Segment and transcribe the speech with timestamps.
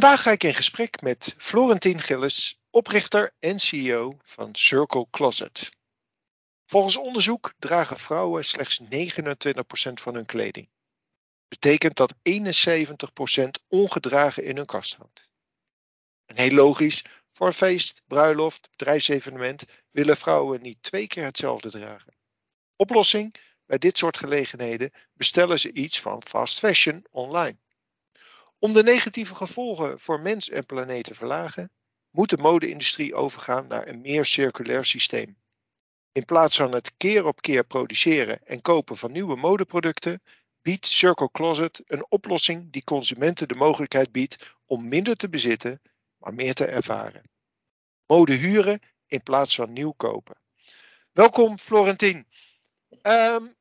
[0.00, 5.70] Vandaag ga ik in gesprek met Florentien Gillis, oprichter en CEO van Circle Closet.
[6.66, 8.86] Volgens onderzoek dragen vrouwen slechts 29%
[9.92, 10.68] van hun kleding.
[11.48, 15.32] Betekent dat 71% ongedragen in hun kast hangt.
[16.26, 22.14] En heel logisch, voor een feest, bruiloft, bedrijfsevenement willen vrouwen niet twee keer hetzelfde dragen.
[22.76, 23.34] Oplossing?
[23.66, 27.58] Bij dit soort gelegenheden bestellen ze iets van fast fashion online.
[28.62, 31.70] Om de negatieve gevolgen voor mens en planeet te verlagen,
[32.10, 35.36] moet de mode-industrie overgaan naar een meer circulair systeem.
[36.12, 40.22] In plaats van het keer op keer produceren en kopen van nieuwe modeproducten,
[40.62, 45.80] biedt Circle Closet een oplossing die consumenten de mogelijkheid biedt om minder te bezitten,
[46.16, 47.30] maar meer te ervaren.
[48.06, 50.36] Mode huren in plaats van nieuw kopen.
[51.12, 52.26] Welkom Florentien.
[53.02, 53.54] Um,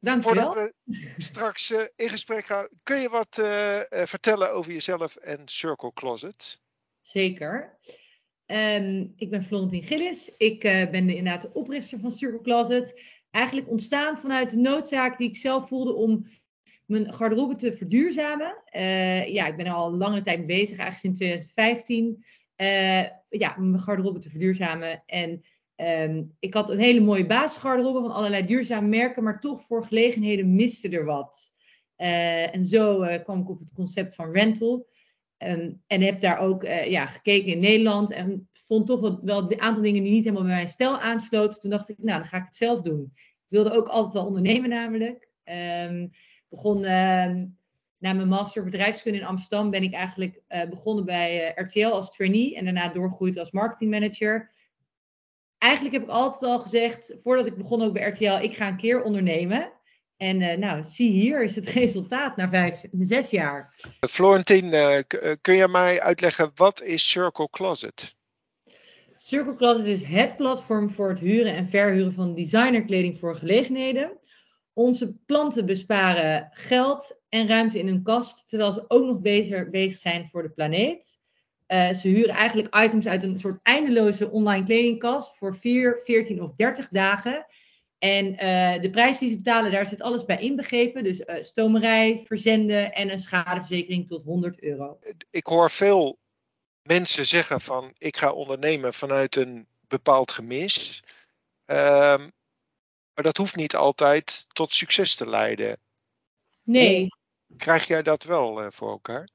[0.00, 0.74] Voordat we
[1.16, 5.92] straks uh, in gesprek gaan, kun je wat uh, uh, vertellen over jezelf en Circle
[5.92, 6.60] Closet?
[7.00, 7.78] Zeker.
[8.46, 10.30] Um, ik ben Florentien Gillis.
[10.36, 13.02] Ik ben de, inderdaad de oprichter van Circle Closet.
[13.30, 16.26] Eigenlijk ontstaan vanuit de noodzaak die ik zelf voelde om
[16.86, 18.62] mijn garderobe te verduurzamen.
[19.32, 22.24] ja, ik ben er al lange tijd bezig, eigenlijk sinds 2015.
[23.28, 25.02] ja, mijn garderobe te verduurzamen.
[25.06, 25.44] En
[25.76, 30.54] Um, ik had een hele mooie basisgarderobe van allerlei duurzame merken, maar toch voor gelegenheden
[30.54, 31.54] miste er wat.
[31.96, 34.88] Uh, en zo uh, kwam ik op het concept van rental.
[35.38, 39.52] Um, en heb daar ook uh, ja, gekeken in Nederland en vond toch wel, wel
[39.52, 41.60] een aantal dingen die niet helemaal bij mijn stijl aansloten.
[41.60, 43.12] Toen dacht ik, nou, dan ga ik het zelf doen.
[43.14, 45.28] Ik wilde ook altijd wel ondernemen namelijk.
[45.44, 46.10] Um,
[46.48, 46.80] begon
[47.98, 52.64] na mijn master bedrijfskunde in Amsterdam ben ik eigenlijk begonnen bij RTL als trainee en
[52.64, 54.50] daarna doorgegroeid als marketingmanager
[55.58, 58.76] eigenlijk heb ik altijd al gezegd, voordat ik begon ook bij RTL, ik ga een
[58.76, 59.72] keer ondernemen.
[60.16, 63.74] En uh, nou, zie hier is het resultaat na vijf, zes jaar.
[64.08, 64.98] Florentien, uh,
[65.40, 68.14] kun je mij uitleggen wat is Circle Closet?
[69.14, 74.18] Circle Closet is het platform voor het huren en verhuren van designerkleding voor gelegenheden.
[74.72, 79.98] Onze klanten besparen geld en ruimte in hun kast, terwijl ze ook nog bezig, bezig
[79.98, 81.20] zijn voor de planeet.
[81.68, 86.54] Uh, ze huren eigenlijk items uit een soort eindeloze online kledingkast voor 4, 14 of
[86.54, 87.46] 30 dagen.
[87.98, 91.04] En uh, de prijs die ze betalen, daar zit alles bij inbegrepen.
[91.04, 94.98] Dus uh, stomerij, verzenden en een schadeverzekering tot 100 euro.
[95.30, 96.18] Ik hoor veel
[96.82, 101.02] mensen zeggen van ik ga ondernemen vanuit een bepaald gemis.
[101.64, 102.30] Ehm,
[103.14, 105.78] maar dat hoeft niet altijd tot succes te leiden.
[106.62, 107.08] Nee.
[107.46, 109.28] Hoe krijg jij dat wel voor elkaar?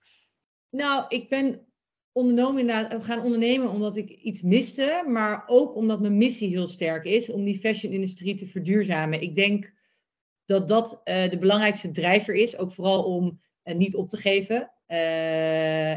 [0.70, 1.71] Nou, ik ben
[2.14, 7.30] ondernomen gaan ondernemen omdat ik iets miste, maar ook omdat mijn missie heel sterk is
[7.30, 9.22] om die fashion-industrie te verduurzamen.
[9.22, 9.74] Ik denk
[10.46, 14.72] dat dat uh, de belangrijkste drijver is, ook vooral om uh, niet op te geven.
[14.88, 15.92] Uh,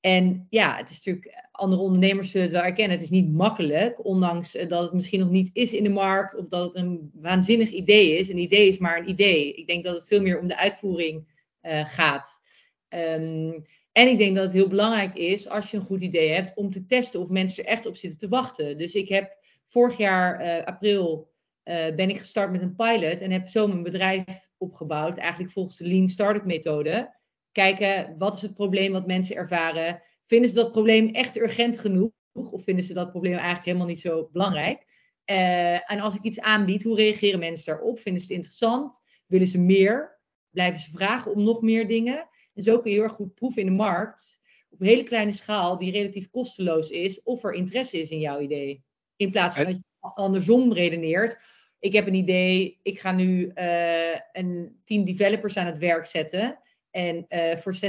[0.00, 4.04] en ja, het is natuurlijk, andere ondernemers zullen het wel erkennen, het is niet makkelijk,
[4.04, 7.70] ondanks dat het misschien nog niet is in de markt of dat het een waanzinnig
[7.70, 8.28] idee is.
[8.28, 9.54] Een idee is maar een idee.
[9.54, 11.38] Ik denk dat het veel meer om de uitvoering
[11.84, 12.40] gaat.
[12.88, 16.56] Um, en ik denk dat het heel belangrijk is, als je een goed idee hebt,
[16.56, 18.78] om te testen of mensen er echt op zitten te wachten.
[18.78, 19.36] Dus ik heb
[19.66, 21.30] vorig jaar, uh, april,
[21.64, 25.76] uh, ben ik gestart met een pilot en heb zo mijn bedrijf opgebouwd, eigenlijk volgens
[25.76, 27.18] de Lean Startup methode.
[27.52, 30.02] Kijken, wat is het probleem wat mensen ervaren?
[30.26, 32.10] Vinden ze dat probleem echt urgent genoeg?
[32.32, 34.86] Of vinden ze dat probleem eigenlijk helemaal niet zo belangrijk?
[35.26, 37.98] Uh, en als ik iets aanbied, hoe reageren mensen daarop?
[37.98, 39.00] Vinden ze het interessant?
[39.26, 40.20] Willen ze meer?
[40.50, 42.28] Blijven ze vragen om nog meer dingen?
[42.54, 44.40] En zo kun je heel erg goed proeven in de markt,
[44.70, 48.40] op een hele kleine schaal, die relatief kosteloos is, of er interesse is in jouw
[48.40, 48.84] idee.
[49.16, 51.40] In plaats van dat je andersom redeneert.
[51.78, 56.58] Ik heb een idee, ik ga nu uh, een team developers aan het werk zetten.
[56.90, 57.80] En uh, voor 60.000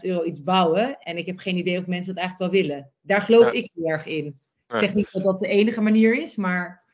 [0.00, 0.98] euro iets bouwen.
[0.98, 2.92] En ik heb geen idee of mensen dat eigenlijk wel willen.
[3.00, 4.26] Daar geloof ik heel erg in.
[4.68, 6.84] Ik zeg niet dat dat de enige manier is, maar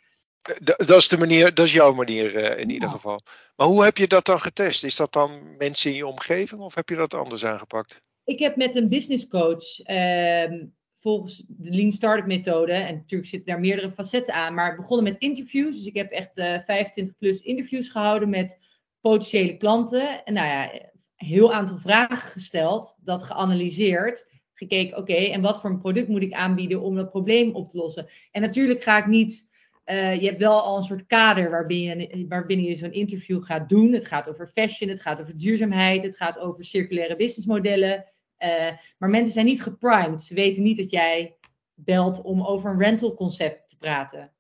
[0.65, 3.21] dat is de manier, dat is jouw manier uh, in ieder geval.
[3.57, 4.85] Maar hoe heb je dat dan getest?
[4.85, 8.03] Is dat dan mensen in je omgeving of heb je dat anders aangepakt?
[8.25, 10.63] Ik heb met een business coach uh,
[11.01, 15.21] volgens de Lean Startup methode, en natuurlijk zitten daar meerdere facetten aan, maar begonnen met
[15.21, 15.77] interviews.
[15.77, 18.59] Dus ik heb echt uh, eh, 25 plus interviews gehouden met
[19.01, 20.25] potentiële klanten.
[20.25, 25.71] En nou ja, een heel aantal vragen gesteld, dat geanalyseerd gekeken, oké, en wat voor
[25.71, 28.07] een product moet ik aanbieden om dat probleem op te lossen?
[28.31, 29.49] En natuurlijk ga ik niet
[29.87, 33.69] uh, je hebt wel al een soort kader waarbinnen je, waarbinnen je zo'n interview gaat
[33.69, 33.93] doen.
[33.93, 38.05] Het gaat over fashion, het gaat over duurzaamheid, het gaat over circulaire businessmodellen.
[38.39, 40.23] Uh, maar mensen zijn niet geprimed.
[40.23, 41.37] Ze weten niet dat jij
[41.75, 44.33] belt om over een rental concept te praten.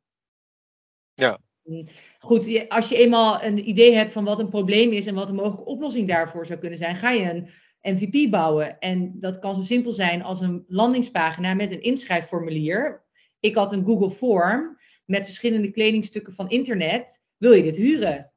[1.14, 1.38] Ja.
[1.62, 1.86] Mm.
[2.18, 5.34] Goed, als je eenmaal een idee hebt van wat een probleem is en wat een
[5.34, 7.48] mogelijke oplossing daarvoor zou kunnen zijn, ga je een
[7.96, 8.78] MVP bouwen.
[8.78, 13.04] En dat kan zo simpel zijn als een landingspagina met een inschrijfformulier.
[13.40, 17.20] Ik had een Google Form met verschillende kledingstukken van internet.
[17.36, 18.32] Wil je dit huren?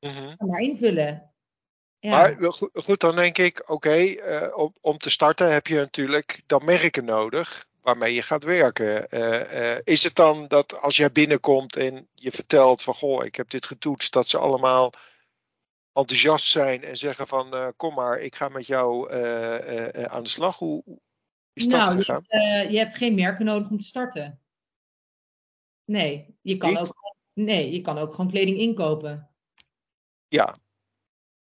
[0.00, 0.34] Mhm.
[0.46, 1.30] Maar invullen.
[2.00, 2.10] Ja.
[2.10, 6.42] Maar goed, goed, dan denk ik, oké, eh, om, om te starten heb je natuurlijk
[6.46, 9.08] dan merken nodig waarmee je gaat werken.
[9.10, 13.34] Eh, eh, is het dan dat als jij binnenkomt en je vertelt van goh, ik
[13.34, 14.92] heb dit getoetst, dat ze allemaal
[15.92, 19.12] enthousiast zijn en zeggen van kom maar, ik ga met jou
[20.08, 20.56] aan de slag.
[20.56, 20.82] Hoe
[21.52, 22.24] is dat nou, je gegaan?
[22.26, 24.40] hebt, je hebt geen merken nodig om te starten.
[25.90, 26.78] Nee, je kan, Niet?
[26.78, 29.30] ook, nee, je kan ook gewoon kleding inkopen.
[30.28, 30.58] Ja,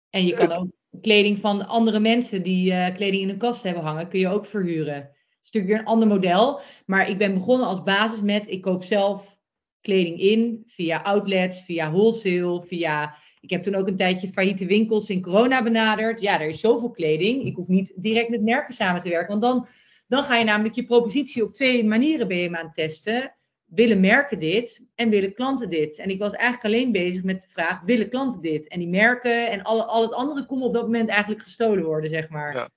[0.10, 0.68] En je kan ook
[1.02, 4.46] kleding van andere mensen die eh, kleding in een kast hebben hangen, kun je ook
[4.46, 4.96] verhuren.
[4.96, 6.62] Het is natuurlijk weer een ander model.
[6.86, 9.40] Maar ik ben begonnen als basis met, ik koop zelf
[9.82, 13.16] kleding in via outlets, via wholesale, via...
[13.40, 16.22] Ik heb toen ook een tijdje failliete winkels in corona benaderd.
[16.22, 17.46] Ja, er is zoveel kleding.
[17.46, 19.40] Ik hoef niet direct met merken samen te werken.
[19.40, 19.68] Want dan,
[20.08, 23.34] dan ga je namelijk je propositie op twee manieren ben je aan het testen.
[23.70, 25.98] Willen merken dit en willen klanten dit?
[25.98, 28.68] En ik was eigenlijk alleen bezig met de vraag, willen klanten dit?
[28.68, 32.10] En die merken en alle, al het andere kon op dat moment eigenlijk gestolen worden,
[32.10, 32.54] zeg maar.
[32.54, 32.70] Ja.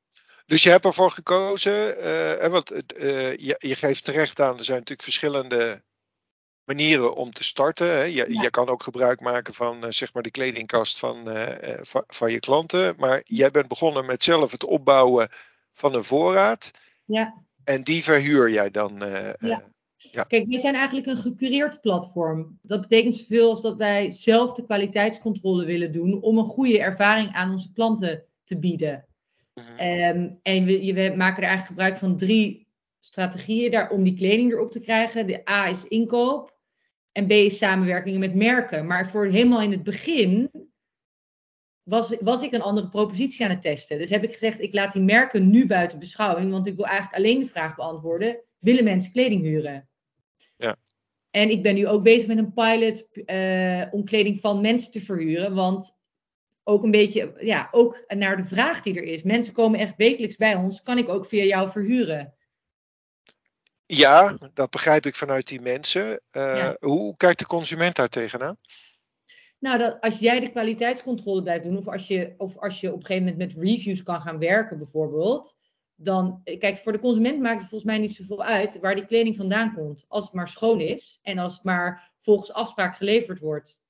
[0.47, 1.73] Dus je hebt ervoor gekozen,
[2.41, 5.83] hè, want eh, je, je geeft terecht aan, er zijn natuurlijk verschillende
[6.65, 7.89] manieren om te starten.
[7.89, 8.03] Hè.
[8.03, 8.43] Je, Ja.
[8.43, 11.29] je kan ook gebruik maken van eh, zeg maar de kledingkast van,
[11.81, 12.95] van, van je klanten.
[12.99, 15.29] Maar jij bent begonnen met zelf het opbouwen
[15.73, 16.71] van een voorraad.
[17.05, 17.35] Ja.
[17.65, 19.03] En die verhuur jij dan.
[19.03, 19.59] eh,
[20.11, 20.23] Ja.
[20.23, 22.59] Kijk, wij zijn eigenlijk een gecureerd platform.
[22.63, 27.33] Dat betekent zoveel als dat wij zelf de kwaliteitscontrole willen doen om een goede ervaring
[27.33, 29.07] aan onze klanten te bieden.
[29.55, 29.77] mhm.
[29.77, 32.67] Ehm, en we maken er eigenlijk gebruik van drie
[33.01, 35.27] strategieën daar om die kleding erop te krijgen.
[35.27, 36.57] De A is inkoop
[37.13, 38.87] en B is samenwerkingen met merken.
[38.87, 40.51] Maar voor helemaal in het begin
[41.83, 43.99] was, was ik een andere propositie aan het testen.
[43.99, 47.17] Dus heb ik gezegd, ik laat die merken nu buiten beschouwing, want ik wil eigenlijk
[47.17, 49.89] alleen de vraag beantwoorden, willen mensen kleding huren?
[51.33, 55.01] En ik ben nu ook bezig met een pilot eh, om kleding van mensen te
[55.01, 55.97] verhuren, want
[56.65, 59.23] ook een beetje, ja, ook naar de vraag die er is.
[59.23, 62.35] Mensen komen echt wekelijks bij ons, kan ik ook via jou verhuren?
[63.87, 66.21] Ja, dat begrijp ik vanuit die mensen.
[66.31, 66.77] Eh, Ja.
[66.81, 68.57] Hoe kijkt de consument daar tegenaan?
[69.59, 72.99] Nou, dat als jij de kwaliteitscontrole blijft doen, of als, je, of als je op
[72.99, 75.57] een gegeven moment met reviews kan gaan werken, bijvoorbeeld,
[76.03, 79.37] dan, kijk, voor de consument maakt het volgens mij niet zoveel uit waar die kleding
[79.37, 80.05] vandaan komt.
[80.09, 83.81] Als het maar schoon is en als het maar volgens afspraak geleverd wordt.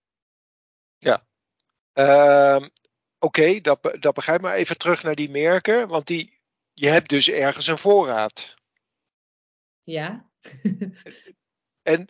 [1.93, 2.69] Ehm,
[3.23, 4.45] Oké, dat, dat begrijp ik.
[4.45, 5.89] Maar even terug naar die merken.
[5.89, 6.41] Want die,
[6.73, 8.55] je hebt dus ergens een voorraad.
[9.83, 10.31] Ja.
[11.83, 12.09] En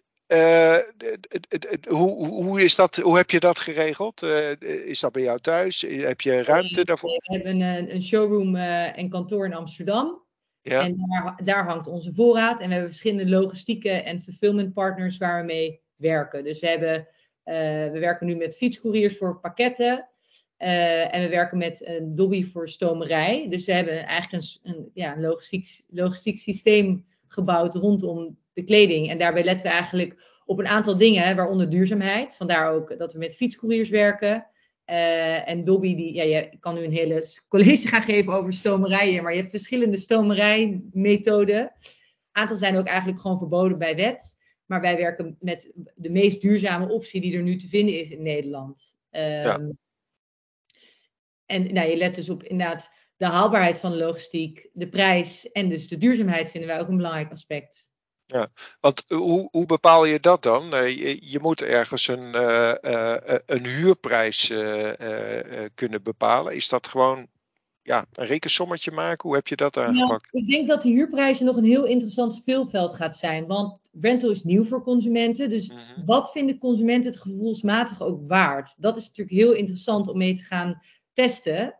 [1.88, 4.23] hoe, hoe, is dat, hoe heb je dat geregeld?
[4.23, 5.81] Eh, is dat bij jou thuis?
[5.81, 7.11] Heb je ruimte daarvoor?
[7.11, 10.23] We hebben een, een showroom eh, en kantoor in Amsterdam.
[10.62, 10.84] Ja.
[10.84, 12.61] En daar, daar hangt onze voorraad.
[12.61, 16.44] En we hebben verschillende logistieke en fulfillment partners waar we mee werken.
[16.44, 17.08] Dus we, hebben,
[17.43, 17.55] eh,
[17.93, 20.08] we werken nu met fietscouriers voor pakketten.
[20.56, 23.46] Eh, en we werken met een Dobby voor stomerij.
[23.49, 29.11] Dus we hebben eigenlijk een, een, ja, een logistiek, logistiek systeem gebouwd rondom de kleding.
[29.11, 32.37] En daarbij letten we eigenlijk op een aantal dingen, waaronder duurzaamheid.
[32.37, 34.47] Vandaar ook dat we met fietscouriers werken.
[34.85, 39.23] Eh, en Dobby, die, ja, je kan nu een hele college gaan geven over stomerijen,
[39.23, 41.61] maar je hebt verschillende stomerijmethoden.
[41.61, 41.71] Een
[42.32, 44.41] aantal zijn ook eigenlijk gewoon verboden bij wet.
[44.67, 48.23] Maar wij werken met de meest duurzame optie die er nu te vinden is in
[48.23, 48.97] Nederland.
[49.11, 49.71] Ehm,
[51.47, 55.69] En nou, je let dus op inderdaad de haalbaarheid van de logistiek, de prijs en
[55.69, 57.92] dus de duurzaamheid vinden wij ook een belangrijk aspect.
[58.81, 60.74] Want hoe, hoe bepaal je dat dan?
[60.74, 66.55] Eh, je, je moet ergens een, eh, eh, een huurprijs eh, eh, eh, kunnen bepalen.
[66.55, 67.27] Is dat gewoon
[67.82, 69.29] ja, een rekensommetje maken?
[69.29, 70.32] Hoe heb je dat aangepakt?
[70.32, 73.46] Nou, ik denk dat de huurprijzen nog een heel interessant speelveld gaat zijn.
[73.46, 75.51] Want rental is nieuw voor consumenten.
[75.51, 76.05] Dus Mhm.
[76.05, 78.74] wat vinden consumenten het gevoelsmatig ook waard?
[78.79, 81.74] Dat is natuurlijk heel interessant om mee te gaan testen.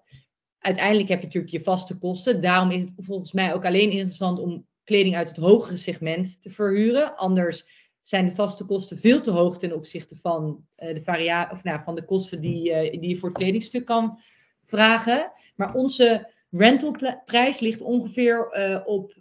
[0.59, 2.41] Uiteindelijk heb je natuurlijk je vaste kosten.
[2.41, 6.51] Daarom is het volgens mij ook alleen interessant om kleding uit het hogere segment te
[6.51, 7.17] verhuren.
[7.17, 7.67] Anders
[8.03, 11.83] zijn de vaste kosten veel te hoog ten opzichte van, eh, de, varia of, nou,
[11.83, 14.21] van de kosten die, eh, die je voor het kledingstuk kan
[14.63, 15.31] vragen.
[15.57, 19.15] Maar onze rentalprijs ligt ongeveer eh, op,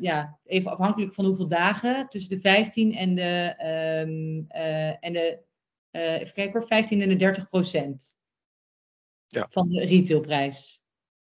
[0.00, 5.48] ja, even afhankelijk van hoeveel dagen, tussen de 15 en de, ehm, eh, en de
[5.92, 8.18] even kijken hoor, 15 en de 30 procent
[9.26, 9.46] Ja.
[9.50, 10.82] van de retailprijs.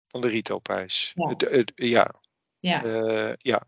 [0.06, 1.12] Van de retailprijs.
[1.74, 2.20] Ja,
[2.62, 2.84] Ja.
[2.84, 3.62] eh, ja.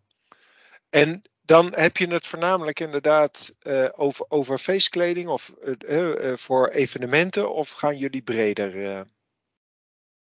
[0.90, 5.54] En dan heb je het voornamelijk inderdaad eh, over, over feestkleding of
[5.86, 7.54] eh, voor evenementen.
[7.54, 9.06] Of gaan jullie breder?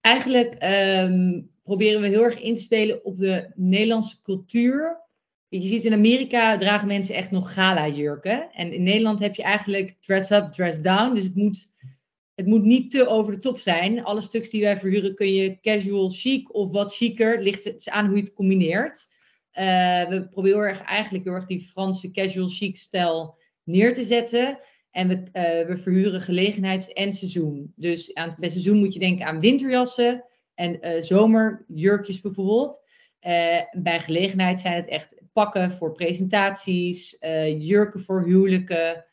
[0.00, 5.00] Eigenlijk ehm, proberen we heel erg in te spelen op de Nederlandse cultuur.
[5.48, 8.52] Je ziet in Amerika dragen mensen echt nog gala-jurken.
[8.52, 11.14] En in Nederland heb je eigenlijk dress up, dress down.
[11.14, 11.70] Dus het moet,
[12.34, 14.04] het moet niet te over de top zijn.
[14.04, 16.98] Alle stuks die wij verhuren kun je casual chic of wat.
[16.98, 19.06] Het ligt aan hoe je het combineert.
[19.52, 24.58] Uh, we proberen eigenlijk heel erg die Franse casual chic stijl neer te zetten.
[24.90, 27.72] En we, uh, we verhuren gelegenheids- en seizoen.
[27.76, 30.24] Dus aan, bij seizoen moet je denken aan winterjassen
[30.54, 32.82] en uh, zomerjurkjes bijvoorbeeld.
[33.72, 37.16] bij gelegenheid zijn het echt pakken voor presentaties,
[37.58, 39.04] jurken voor huwelijken.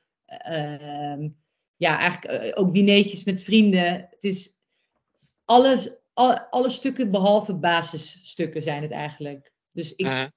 [1.80, 4.08] Ja, eigenlijk ook dineetjes met vrienden.
[4.10, 4.50] Het is
[5.46, 9.54] alles, alle, alle stukken behalve basisstukken zijn het eigenlijk.
[9.72, 10.28] Dus ik, uh-huh.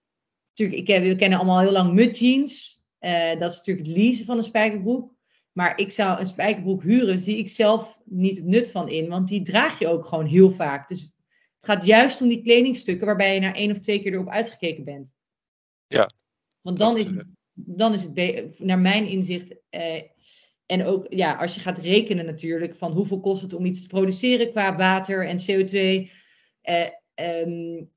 [0.54, 2.84] natuurlijk, ik we kennen allemaal heel lang mud jeans.
[3.00, 5.14] Uh, dat is natuurlijk het leasen van een spijkerbroek.
[5.52, 9.08] Maar ik zou een spijkerbroek huren, zie ik zelf niet het nut van in.
[9.08, 10.88] Want die draag je ook gewoon heel vaak.
[10.88, 14.28] Dus het gaat juist om die kledingstukken waarbij je na één of twee keer erop
[14.28, 15.14] uitgekeken bent.
[15.86, 16.10] Ja.
[16.60, 20.02] Want dan, is, het, dan is het, naar mijn inzicht, eh,
[20.72, 23.86] en ook ja, als je gaat rekenen natuurlijk, van hoeveel kost het om iets te
[23.86, 26.10] produceren qua water en CO2.
[26.60, 27.90] Eh, um,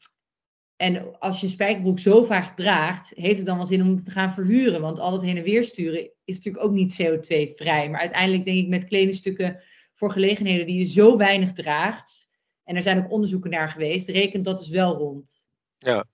[0.75, 4.12] en als je een spijkerbroek zo vaak draagt, heeft het dan wel zin om te
[4.12, 4.82] gaan verhuren.
[4.82, 7.89] Want al het heen en weer sturen is natuurlijk ook niet CO2-vrij.
[7.89, 9.63] Maar uiteindelijk denk ik met kledingstukken
[9.94, 12.34] voor gelegenheden die je zo weinig draagt.
[12.63, 15.51] En er zijn ook onderzoeken naar geweest, rekent dat dus wel rond.
[15.77, 16.05] Ja,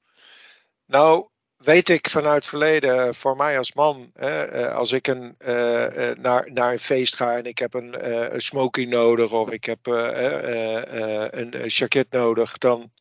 [0.85, 1.27] nou
[1.63, 6.11] weet ik vanuit het verleden, voor mij als man, hè, eh, als ik een, uh,
[6.11, 9.85] naar, naar een feest ga en ik heb een, een smoking nodig of ik heb
[9.85, 12.91] een jacket nodig, dan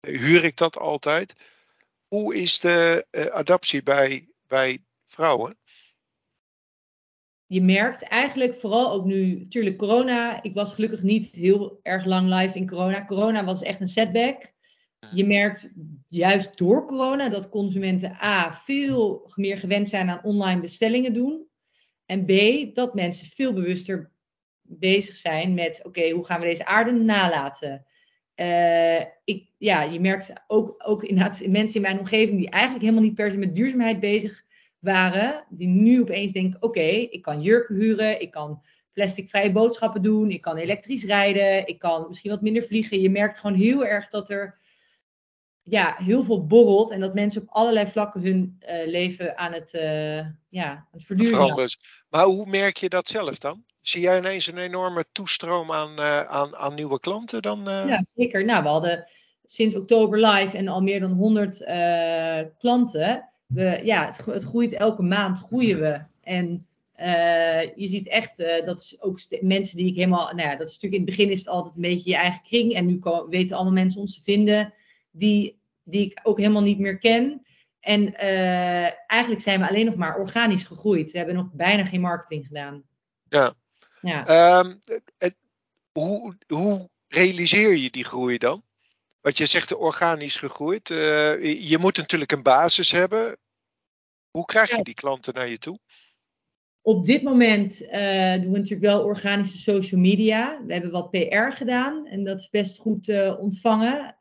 [0.00, 1.32] huur ik dat altijd.
[2.08, 5.56] Hoe is de adaptie bij, bij vrouwen?
[7.46, 10.42] Je merkt eigenlijk vooral ook nu, natuurlijk corona.
[10.42, 13.04] Ik was gelukkig niet heel erg lang live in corona.
[13.04, 14.53] Corona was echt een setback.
[15.12, 15.70] Je merkt
[16.08, 21.46] juist door corona dat consumenten A veel meer gewend zijn aan online bestellingen doen.
[22.06, 22.30] En B
[22.74, 24.10] dat mensen veel bewuster
[24.62, 27.84] bezig zijn met oké, hoe gaan we deze aarde nalaten?
[28.36, 33.04] Uh, ik, ja, je merkt ook, ook inderdaad mensen in mijn omgeving die eigenlijk helemaal
[33.04, 34.44] niet per se met duurzaamheid bezig
[34.78, 40.30] waren, die nu opeens denken: oké, ik kan jurken huren, ik kan plasticvrije boodschappen doen,
[40.30, 43.00] ik kan elektrisch rijden, ik kan misschien wat minder vliegen.
[43.00, 44.58] Je merkt gewoon heel erg dat er
[45.64, 49.74] ja, heel veel borrelt en dat mensen op allerlei vlakken hun uh, leven aan het,
[49.74, 50.16] uh,
[50.48, 50.86] ja,
[51.32, 51.76] aan het.
[52.08, 53.64] Maar hoe merk je dat zelf dan?
[53.80, 57.62] Zie jij ineens een enorme toestroom aan, uh, aan, aan nieuwe klanten dan?
[57.64, 58.44] Ja, zeker.
[58.44, 59.08] Nou, we hadden
[59.44, 63.28] sinds oktober live en al meer dan 100 uh, eh, klanten.
[63.46, 66.00] We, ja, het, het, groeit elke maand, groeien we.
[66.22, 66.66] En
[67.76, 71.02] je ziet echt, dat is ook mensen die ik helemaal, nou ja, dat is natuurlijk
[71.02, 72.72] in het begin is het altijd een beetje je eigen kring.
[72.72, 74.72] En nu weten allemaal mensen ons te vinden
[75.16, 77.46] die, die ik ook helemaal niet meer ken.
[77.80, 78.14] En
[79.06, 81.10] eigenlijk zijn we alleen nog maar organisch gegroeid.
[81.10, 82.82] We hebben nog bijna geen marketing gedaan.
[83.28, 83.54] Ja,
[84.00, 84.58] ja.
[84.58, 84.78] Um,
[85.92, 88.62] hoe, hoe realiseer je die groei dan?
[89.20, 90.90] Want je zegt organisch gegroeid.
[90.90, 93.36] Uh, je moet natuurlijk een basis hebben.
[94.30, 95.78] Hoe krijg je die klanten naar je toe?
[96.86, 100.60] Op dit moment uh, doen we natuurlijk wel organische social media.
[100.66, 104.16] We hebben wat PR gedaan en dat is best goed uh, ontvangen.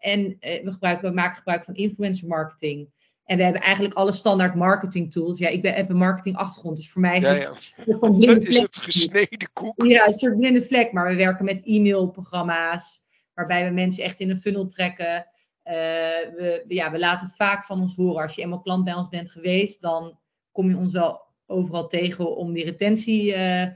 [0.00, 2.88] en we, gebruiken, we maken gebruik van influencer marketing.
[3.24, 5.38] En we hebben eigenlijk alle standaard marketing tools.
[5.38, 8.48] Ja, ik ben, heb een marketing achtergrond, dus voor mij is ja, het van blinde
[8.48, 9.82] Is het gesneden koek?
[9.84, 10.92] Ja, een soort blinde vlek.
[10.92, 13.02] Maar we werken met e-mailprogramma's,
[13.34, 15.26] waarbij we mensen echt in een funnel trekken.
[15.62, 18.22] We, ja, we laten vaak van ons horen.
[18.22, 20.18] Als je eenmaal klant bij ons bent geweest, dan
[20.52, 23.66] kom je ons wel overal tegen om die retentie uh,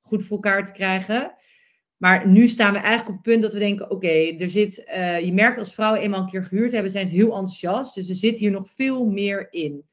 [0.00, 1.34] goed voor elkaar te krijgen.
[1.96, 4.84] Maar nu staan we eigenlijk op het punt dat we denken: oké, er zit.
[4.88, 7.94] Uh, je merkt als vrouwen eenmaal een keer gehuurd hebben, zijn ze heel enthousiast.
[7.94, 9.84] Dus er zit hier nog veel meer in.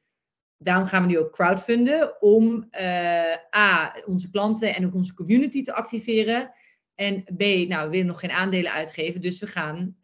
[0.56, 5.62] Daarom gaan we nu ook crowdfunden om uh, A, onze klanten en ook onze community
[5.62, 6.50] te activeren.
[6.94, 9.20] En B, nou, we willen nog geen aandelen uitgeven.
[9.20, 9.96] Dus we gaan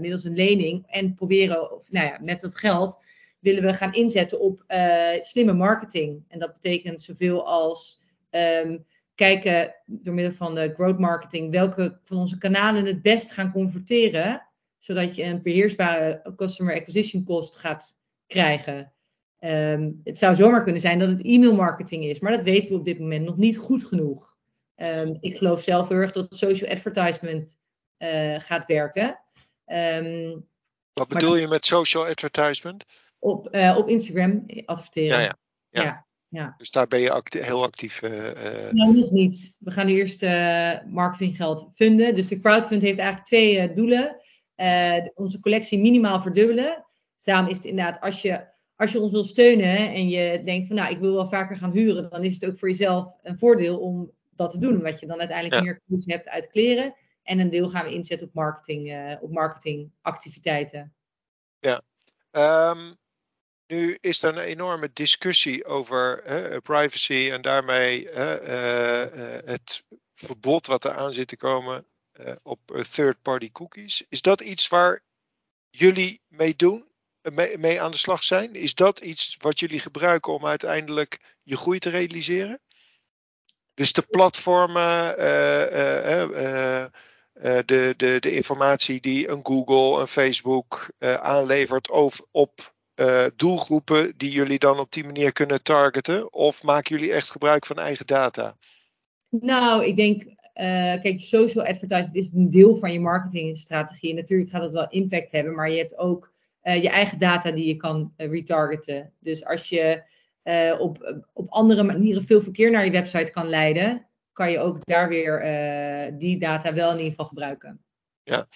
[0.00, 3.04] middels een lening en proberen, of nou ja, met dat geld
[3.42, 4.64] willen we gaan inzetten op
[5.18, 6.24] slimme marketing.
[6.28, 8.00] En dat betekent zoveel als.
[8.30, 8.84] Um,
[9.14, 14.48] kijken door middel van de growth marketing welke van onze kanalen het best gaan converteren,
[14.78, 18.92] zodat je een beheersbare customer acquisition cost gaat krijgen.
[19.38, 22.78] Um, het zou zomaar kunnen zijn dat het e-mail marketing is, maar dat weten we
[22.78, 24.36] op dit moment nog niet goed genoeg.
[24.76, 27.58] Um, ik geloof zelf heel erg dat social advertisement
[27.98, 29.20] uh, gaat werken.
[30.92, 32.84] Wat bedoel je met social advertisement?
[33.22, 35.20] Op, uh, op Instagram adverteren.
[35.20, 35.36] Ja,
[35.68, 35.82] ja.
[35.82, 36.04] ja.
[36.28, 36.54] ja.
[36.56, 38.02] Dus daar ben je heel actief.
[38.02, 38.10] Uh,
[38.70, 39.56] nou, nog niet.
[39.60, 42.14] We gaan nu eerst uh, marketinggeld funden.
[42.14, 44.16] Dus de crowdfund heeft eigenlijk twee doelen.
[45.14, 46.86] onze collectie minimaal verdubbelen.
[47.14, 48.44] Dus daarom is het inderdaad, als je,
[48.76, 51.72] als je ons wil steunen en je denkt van nou, ik wil wel vaker gaan
[51.72, 54.76] huren, dan is het ook voor jezelf een voordeel om dat te doen.
[54.76, 56.94] Omdat je dan uiteindelijk meer koers hebt uit kleren.
[57.22, 60.94] En een deel gaan we inzetten op, marketing, op marketingactiviteiten.
[61.58, 61.82] Ja.
[62.70, 63.00] Um,
[63.72, 66.22] nu is er een enorme discussie over
[66.62, 69.04] privacy en daarmee uh,
[69.44, 71.86] het verbod wat er aan zit te komen
[72.20, 72.60] uh, op
[72.90, 74.04] third-party cookies.
[74.08, 75.00] Is dat iets waar
[75.70, 76.84] jullie mee doen,
[77.22, 78.54] mee, mee, aan de slag zijn?
[78.54, 82.60] Is dat iets wat jullie gebruiken om uiteindelijk je groei te realiseren?
[83.74, 85.16] Dus de platformen,
[87.66, 94.30] de, de, de informatie die een Google, een Facebook aanlevert over, op uh, doelgroepen die
[94.30, 96.32] jullie dan op die manier kunnen targeten?
[96.32, 98.56] Of maken jullie echt gebruik van eigen data?
[99.28, 100.34] Nou, ik denk, uh,
[101.00, 104.14] kijk, social advertising is een deel van je marketingstrategie.
[104.14, 106.32] Natuurlijk gaat dat wel impact hebben, maar je hebt ook
[106.62, 109.12] uh, je eigen data die je kan retargeten.
[109.20, 110.02] Dus als je
[110.78, 115.08] op, op andere manieren veel verkeer naar je website kan leiden, kan je ook daar
[115.08, 115.40] weer
[116.18, 117.84] die data wel in ieder geval gebruiken.
[118.22, 118.48] Ja,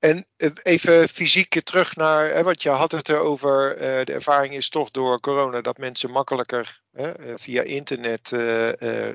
[0.00, 4.54] en eh, even fysiek terug naar, hè, wat je had het erover, uh, de ervaring
[4.54, 8.32] is toch door corona dat mensen makkelijker hè, eh, via internet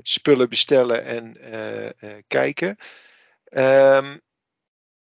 [0.02, 1.38] spullen bestellen en
[2.28, 2.78] kijken.
[3.50, 4.22] Um,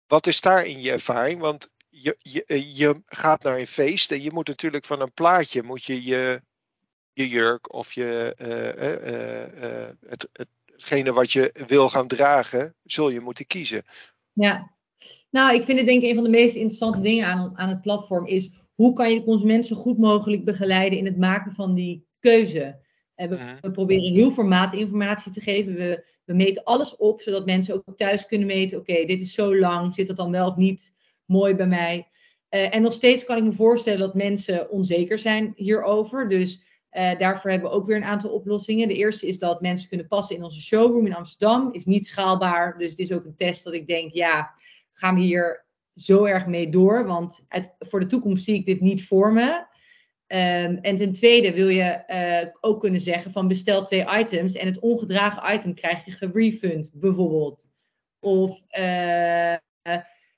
[0.06, 1.40] wat is daar in je ervaring?
[1.40, 5.62] Want je, je, je gaat naar een feest en je moet natuurlijk van een plaatje
[5.62, 6.42] moet je je,
[7.12, 8.34] je jurk of je,
[10.06, 10.28] het,
[10.64, 13.84] hetgene wat je wil gaan dragen, zul je moeten kiezen.
[14.32, 14.73] Ja,
[15.34, 17.80] nou, ik vind het denk ik een van de meest interessante dingen aan, aan het
[17.80, 21.74] platform is hoe kan je de consument zo goed mogelijk begeleiden in het maken van
[21.74, 22.80] die keuze.
[23.14, 23.56] En we, mhm.
[23.60, 25.74] we, proberen heel veel informatie te geven.
[25.74, 28.78] We, we, meten alles op, zodat mensen ook thuis kunnen meten.
[28.78, 30.94] Oké, dit is zo lang, zit dat dan wel of niet
[31.24, 32.08] mooi bij mij?
[32.50, 36.28] Uh, en nog steeds kan ik me voorstellen dat mensen onzeker zijn hierover.
[36.28, 38.88] Dus uh, daarvoor hebben we ook weer een aantal oplossingen.
[38.88, 41.72] De eerste is dat mensen kunnen passen in onze showroom in Amsterdam.
[41.72, 44.54] Is niet schaalbaar, dus het is ook een test dat ik denk, ja,
[44.94, 47.06] gaan we hier zo erg mee door?
[47.06, 47.46] Want
[47.78, 49.72] voor de toekomst zie ik dit niet voor me.
[50.26, 54.66] Um, en ten tweede wil je uh, ook kunnen zeggen van bestel twee items en
[54.66, 57.70] het ongedragen item krijg je gerefund bijvoorbeeld.
[58.20, 59.54] Of uh,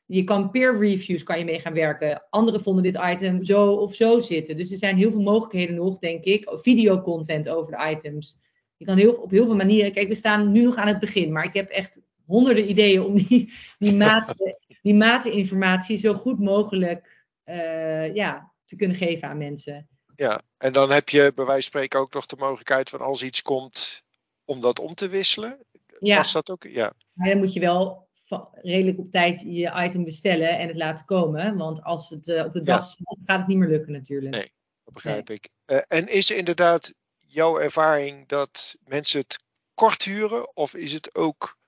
[0.07, 2.27] je kan peer reviews kan je mee gaan werken.
[2.31, 4.57] Anderen vonden dit item zo of zo zitten.
[4.57, 6.51] Dus er zijn heel veel mogelijkheden nog, denk ik.
[6.55, 8.39] Videocontent over de items.
[8.77, 9.93] Je kan heel, op heel veel manieren.
[9.93, 13.15] Kijk, we staan nu nog aan het begin, maar ik heb echt honderden ideeën om
[13.15, 19.89] die, die, mate, die mateinformatie zo goed mogelijk uh, ja, te kunnen geven aan mensen.
[20.17, 23.23] Ja, en dan heb je bij wijze van spreken ook nog de mogelijkheid van als
[23.23, 24.03] iets komt
[24.45, 25.65] om dat om te wisselen.
[25.99, 26.17] Ja.
[26.17, 26.65] Was dat ook?
[26.65, 26.93] Ja.
[27.13, 28.09] Maar dan moet je wel
[28.53, 31.57] redelijk op tijd je item bestellen en het laten komen.
[31.57, 32.85] Want als het uh, op de dag ja.
[32.85, 34.35] staat, gaat het niet meer lukken natuurlijk.
[34.35, 34.53] Nee,
[34.85, 35.37] dat begrijp nee.
[35.37, 35.49] ik.
[35.67, 40.57] Uh, en is inderdaad jouw ervaring dat mensen het kort huren?
[40.57, 41.59] Of is het ook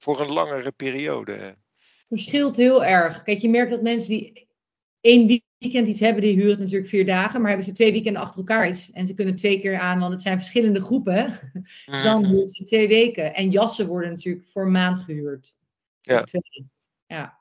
[0.00, 1.56] voor een langere periode?
[2.08, 3.22] Verschilt heel erg.
[3.22, 4.48] Kijk, je merkt dat mensen die
[5.00, 7.40] één weekend iets hebben, die huren het natuurlijk vier dagen.
[7.40, 10.12] Maar hebben ze twee weekenden achter elkaar iets en ze kunnen twee keer aan, want
[10.12, 11.38] het zijn verschillende groepen,
[12.04, 13.34] dan huren ze twee weken.
[13.34, 15.56] En jassen worden natuurlijk voor een maand gehuurd.
[16.00, 16.24] Ja.
[17.06, 17.38] Ja.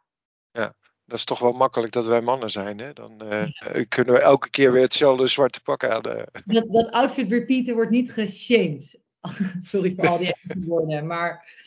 [0.52, 0.76] ja.
[1.06, 2.80] Dat is toch wel makkelijk dat wij mannen zijn.
[2.80, 2.94] Hè?
[2.94, 3.44] Dan uh,
[3.88, 6.02] kunnen we elke keer weer hetzelfde zwarte pak aan.
[6.46, 9.00] Dat, dat outfit repeaten wordt niet geshamed.
[9.62, 10.36] Sorry voor al die
[10.68, 11.08] woorden.
[11.08, 11.60] Maar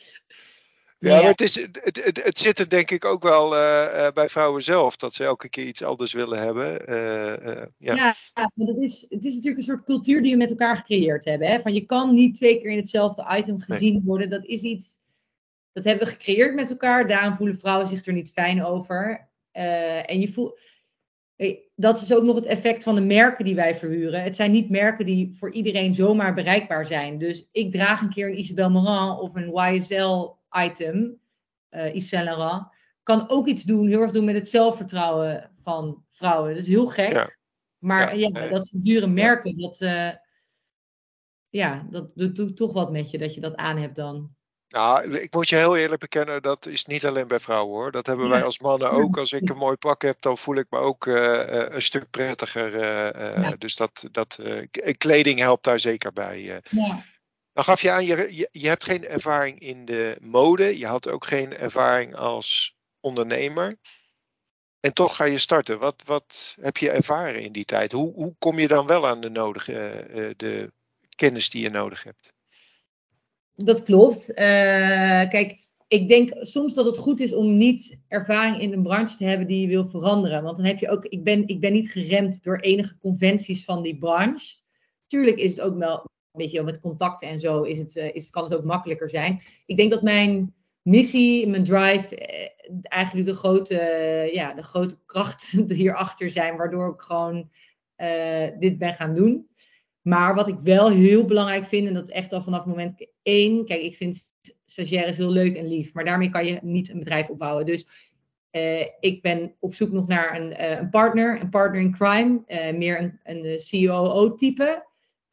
[1.09, 4.29] ja, maar het, is, het, het, het zit er denk ik ook wel uh, bij
[4.29, 6.89] vrouwen zelf, dat ze elke keer iets anders willen hebben.
[6.89, 8.15] Uh, ja, ja
[8.53, 11.47] want het is, het is natuurlijk een soort cultuur die we met elkaar gecreëerd hebben.
[11.47, 11.59] Hè?
[11.59, 14.03] Van je kan niet twee keer in hetzelfde item gezien nee.
[14.05, 14.29] worden.
[14.29, 14.95] Dat is iets,
[15.71, 17.07] dat hebben we gecreëerd met elkaar.
[17.07, 19.29] Daarom voelen vrouwen zich er niet fijn over.
[19.51, 20.59] en je voelt,
[21.75, 24.23] dat is ook nog het effect van de merken die wij verhuren.
[24.23, 27.17] Het zijn niet merken die voor iedereen zomaar bereikbaar zijn.
[27.17, 31.19] Dus ik draag een keer een Isabel Marant of een YSL item,
[31.71, 32.67] uh, Yves Saint Laurent,
[33.03, 36.49] kan ook iets doen, heel erg doen met het zelfvertrouwen van vrouwen.
[36.49, 37.11] Dat is heel gek.
[37.11, 37.35] Ja.
[37.77, 40.09] Maar ja, ja, dat soort dure merken, dat, uh,
[41.49, 44.35] ja, dat, doet toch wat met je, dat je dat aan hebt dan.
[44.67, 47.91] Nou, ik moet je heel eerlijk bekennen, dat is niet alleen bij vrouwen hoor.
[47.91, 49.17] Dat hebben wij als mannen ook.
[49.17, 52.73] Als ik een mooi pak heb, dan voel ik me ook uh, een stuk prettiger.
[52.73, 53.55] Uh, ja.
[53.57, 54.39] Dus dat, dat
[54.97, 56.41] kleding helpt daar zeker bij.
[56.69, 57.03] Ja.
[57.53, 60.77] Dan gaf je aan, je, je, hebt geen ervaring in de mode.
[60.77, 63.77] Je had ook geen ervaring als ondernemer.
[64.79, 65.79] En toch ga je starten.
[65.79, 67.91] Wat, wat heb je ervaren in die tijd?
[67.91, 70.71] Hoe, hoe kom je dan wel aan de nodige uh, de
[71.15, 72.33] kennis die je nodig hebt.
[73.55, 74.29] Dat klopt.
[74.29, 74.35] Uh,
[75.29, 79.25] kijk, ik denk soms dat het goed is om niet ervaring in een branche te
[79.25, 80.43] hebben die je wil veranderen.
[80.43, 83.81] Want dan heb je ook, ik ben, ik ben niet geremd door enige conventies van
[83.81, 84.61] die branche.
[85.07, 88.43] Tuurlijk is het ook wel, beetje met contacten en zo, is het, uh, is, kan
[88.43, 89.41] het ook makkelijker zijn.
[89.65, 92.49] Ik denk dat mijn missie, mijn drive, eh,
[92.81, 97.49] eigenlijk de grote, ja, de grote krachten hierachter zijn, waardoor ik gewoon
[97.97, 99.47] uh, dit ben gaan doen.
[100.01, 103.81] Maar wat ik wel heel belangrijk vind, en dat echt al vanaf moment één, kijk,
[103.81, 104.21] ik vind
[104.65, 107.65] stagiaires heel leuk en lief, maar daarmee kan je niet een bedrijf opbouwen.
[107.65, 107.87] Dus
[108.99, 112.41] ik ben op zoek nog naar een, een partner, een partner in crime,
[112.77, 114.83] meer een, een COO-type.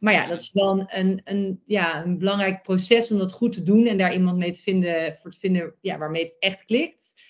[0.00, 3.62] Maar ja, dat is dan een, een, ja, een belangrijk proces om dat goed te
[3.62, 7.22] doen en daar iemand mee te vinden, voor te vinden ja, waarmee het echt klikt.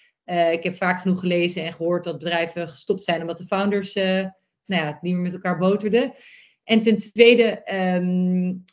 [0.52, 4.32] ik heb vaak genoeg gelezen en gehoord dat bedrijven gestopt zijn omdat de founders nou
[4.66, 6.12] ja, niet meer met elkaar boterden.
[6.64, 8.64] En ten tweede um,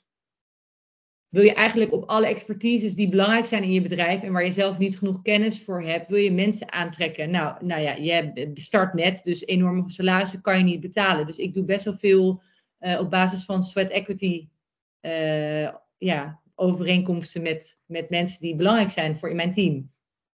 [1.29, 4.51] wil je eigenlijk op alle expertises die belangrijk zijn in je bedrijf en waar je
[4.51, 7.31] zelf niet genoeg kennis voor hebt, wil je mensen aantrekken.
[7.31, 11.25] Nou, nou ja, je start net, dus enorme salarissen kan je niet betalen.
[11.25, 12.41] Dus ik doe best wel veel
[12.79, 14.47] uh, op basis van sweat equity
[15.01, 19.91] uh, ja, overeenkomsten met, met mensen die belangrijk zijn voor in mijn team.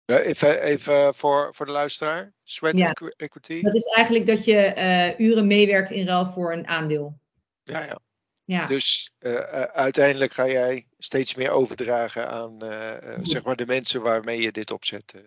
[0.06, 2.34] Even even voor, voor de luisteraar.
[2.44, 2.94] Sweat Ja.
[3.18, 3.62] equity.
[3.62, 7.20] Dat is eigenlijk dat je uh, uren meewerkt in ruil voor een aandeel.
[7.64, 8.00] Ja, ja.
[8.46, 13.56] Ja, Dus eh, eh, uiteindelijk ga jij steeds meer overdragen aan eh, eh, zeg maar
[13.56, 15.14] de mensen waarmee je dit opzet.
[15.14, 15.22] eh.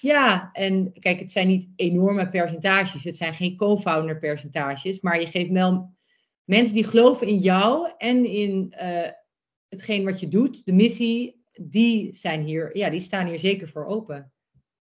[0.00, 3.04] ja, en kijk, het zijn niet enorme percentages.
[3.04, 5.00] Het zijn geen co-founder percentages.
[5.00, 5.96] Maar je geeft wel
[6.48, 9.10] mensen die geloven in jou en in eh,
[9.68, 13.86] hetgeen wat je doet, de missie, die zijn hier, ja, die staan hier zeker voor
[13.86, 14.32] open.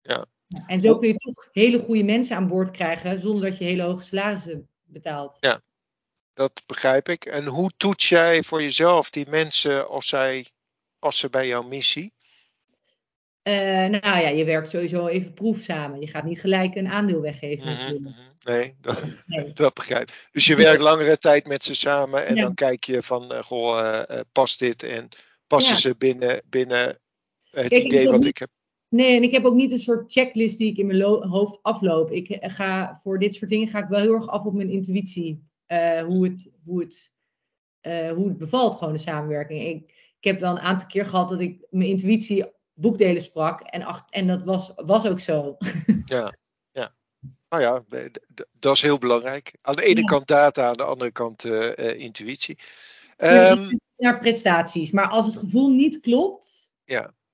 [0.02, 0.26] Ja.
[0.68, 3.84] En zo kun je toch hele goede mensen aan boord krijgen zonder dat je hele
[3.84, 5.38] hoge salarissen betaalt.
[5.40, 5.62] Ja.
[6.34, 7.26] Dat begrijp ik.
[7.26, 10.52] En hoe toets jij voor jezelf die mensen of zij
[11.00, 12.14] passen bij jouw missie?
[13.46, 13.54] Eh,
[13.86, 16.00] nou ja, je werkt sowieso even proef samen.
[16.00, 18.00] Je gaat niet gelijk een aandeel weggeven natuurlijk.
[18.04, 18.14] mhm.
[18.44, 19.54] Nee, dat, Nee.
[19.54, 20.28] dat begrijp ik.
[20.32, 22.42] Dus je werkt langere tijd met ze samen en Ja.
[22.42, 25.08] dan kijk je van, eh, goh, eh, past dit en
[25.48, 25.80] passen Ja.
[25.80, 27.00] ze binnen, binnen
[27.52, 28.50] het Kijk, idee wat niet- ik heb.
[28.90, 32.12] Nee, en ik heb ook niet een soort checklist die ik in mijn hoofd afloop.
[32.12, 35.44] Ik ga voor dit soort dingen ga ik wel heel erg af op mijn intuïtie.
[36.06, 37.16] hoe, het, hoe, het,
[38.16, 39.62] hoe het bevalt, gewoon de samenwerking.
[39.68, 43.62] Ik, ik heb wel een aantal keer gehad dat ik mijn intuïtie boekdelen sprak.
[43.62, 45.58] En, ach, en dat was, was ook zo.
[46.06, 46.34] Ja,
[46.72, 46.96] ja.
[47.50, 47.84] Nou ja,
[48.52, 49.58] dat is heel belangrijk.
[49.62, 50.06] Aan de ene Ja.
[50.06, 52.56] kant data, aan de andere kant eh, eh, intuïtie.
[52.56, 54.92] Dus Ehm, naar prestaties.
[54.92, 56.74] Maar als het gevoel niet klopt,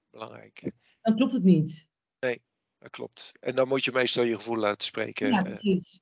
[0.09, 1.89] belangrijk, dan klopt het niet.
[2.19, 3.31] dat klopt.
[3.39, 5.27] En dan moet je meestal je gevoel laten spreken.
[5.31, 6.01] Ja, precies.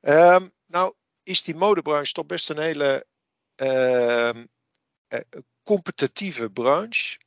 [0.00, 3.06] Ehm, nou, is die modebranche toch best een hele
[3.54, 4.46] ehm,
[5.08, 5.20] eh,
[5.62, 7.18] competitieve branche.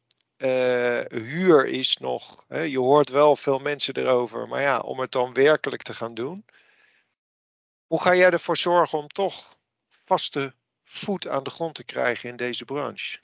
[0.45, 5.12] Eh, huur is nog, hè, je hoort wel veel mensen erover, maar ja, om het
[5.12, 6.45] dan werkelijk te gaan doen.
[7.88, 9.58] Hoe ga jij ervoor zorgen om toch
[10.05, 10.53] vaste
[10.84, 13.19] voet aan de grond te krijgen in deze branche?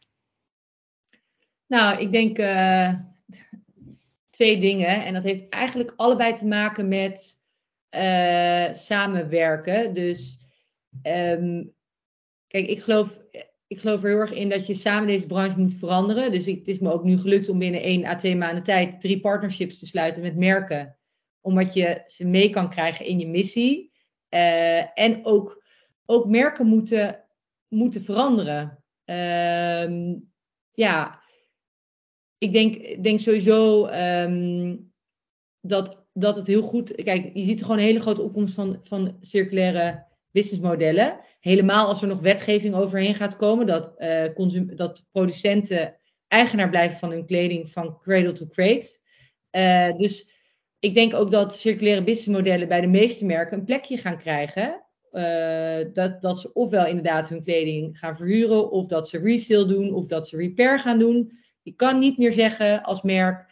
[1.68, 2.94] Nou, ik denk eh,
[4.30, 5.06] twee dingen.
[5.06, 7.42] En dat heeft eigenlijk allebei te maken met
[7.90, 9.94] eh, samenwerken.
[9.94, 10.40] Dus
[11.02, 11.64] ehm,
[12.48, 13.21] kijk, ik geloof,
[13.72, 16.32] ik geloof er heel erg in dat je samen deze branche moet veranderen.
[16.32, 19.20] Dus het is me ook nu gelukt om binnen één à twee maanden tijd drie
[19.20, 20.98] partnerships te sluiten met merken.
[21.42, 23.92] Omdat je ze mee kan krijgen in je missie.
[24.30, 25.64] Eh, en ook,
[26.06, 27.24] ook merken moeten,
[27.68, 28.84] moeten veranderen.
[29.06, 30.16] Ehm,
[30.72, 31.22] ja,
[32.38, 34.78] ik denk, denk sowieso ehm,
[35.62, 36.96] dat, dat het heel goed.
[36.96, 41.20] Kijk, je ziet gewoon een hele grote opkomst van, van circulaire businessmodellen.
[41.40, 44.26] Helemaal als er nog wetgeving overheen gaat komen, dat, eh,
[44.76, 45.96] dat producenten
[46.28, 49.00] eigenaar blijven van hun kleding van cradle to crate.
[49.50, 50.32] Eh, dus
[50.80, 54.84] ik denk ook dat circulaire businessmodellen bij de meeste merken een plekje gaan krijgen.
[55.12, 59.94] Eh, dat, dat ze ofwel inderdaad hun kleding gaan verhuren, of dat ze resale doen,
[59.94, 61.32] of dat ze repair gaan doen.
[61.62, 63.50] Je kan niet meer zeggen als merk: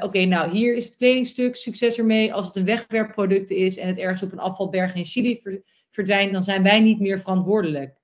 [0.00, 2.34] Oké, nou hier is het kledingstuk, succes ermee.
[2.34, 5.62] Als het een wegwerpproduct is en het ergens op een afvalberg in Chili ver-
[5.96, 7.96] verdwijnt, dan zijn wij niet meer verantwoordelijk.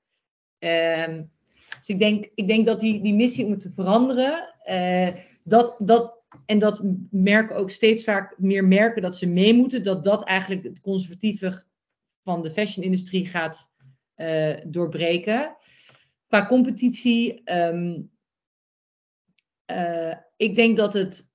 [0.59, 1.23] Ehm,
[1.79, 4.55] dus ik denk, ik denk dat die, die missie moet veranderen.
[4.65, 5.09] eh,
[5.45, 9.83] dat, dat, en dat merken ook steeds vaak meer merken dat ze mee moeten.
[9.83, 11.63] Dat dat eigenlijk het conservatieve
[12.23, 13.73] van de fashion-industrie gaat
[14.15, 15.57] eh, doorbreken.
[16.27, 18.03] Qua competitie, ehm,
[19.65, 21.32] eh, ik denk dat het